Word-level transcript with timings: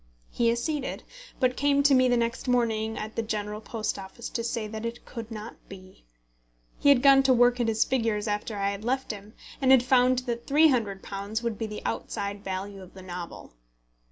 He 0.31 0.49
acceded, 0.51 1.03
but 1.39 1.55
came 1.55 1.83
to 1.83 1.93
me 1.93 2.09
the 2.09 2.17
next 2.17 2.47
morning 2.47 2.97
at 2.97 3.15
the 3.15 3.21
General 3.21 3.61
Post 3.61 3.99
Office 3.99 4.29
to 4.29 4.43
say 4.43 4.65
that 4.67 4.83
it 4.83 5.05
could 5.05 5.29
not 5.29 5.57
be. 5.69 6.05
He 6.79 6.89
had 6.89 7.03
gone 7.03 7.21
to 7.21 7.35
work 7.35 7.59
at 7.59 7.67
his 7.67 7.85
figures 7.85 8.27
after 8.27 8.57
I 8.57 8.71
had 8.71 8.83
left 8.83 9.11
him, 9.11 9.35
and 9.61 9.69
had 9.69 9.83
found 9.83 10.19
that 10.25 10.47
£300 10.47 11.43
would 11.43 11.57
be 11.59 11.67
the 11.67 11.83
outside 11.85 12.43
value 12.43 12.81
of 12.81 12.95
the 12.95 13.03
novel. 13.03 13.53